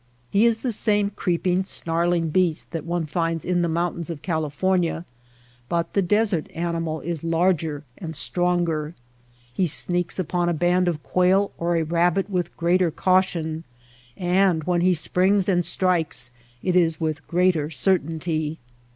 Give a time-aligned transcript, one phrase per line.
[0.31, 5.05] He is the same creeping, snarling beast that one finds in the mountains of California,
[5.69, 8.95] but the desert animal is larger and stronger.
[9.53, 13.63] He sneaks upon a band of quail or a rabbit with greater caution,
[14.17, 16.31] and when he springs and strikes
[16.63, 18.57] it is with greater certainty.